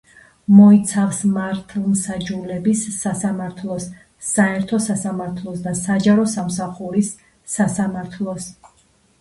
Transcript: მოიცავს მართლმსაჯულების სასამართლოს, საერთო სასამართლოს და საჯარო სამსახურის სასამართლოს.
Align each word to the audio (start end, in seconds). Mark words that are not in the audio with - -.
მოიცავს 0.59 1.17
მართლმსაჯულების 1.33 2.81
სასამართლოს, 2.95 3.85
საერთო 4.29 4.81
სასამართლოს 4.87 5.63
და 5.69 5.75
საჯარო 5.83 6.27
სამსახურის 6.35 7.13
სასამართლოს. 7.59 8.51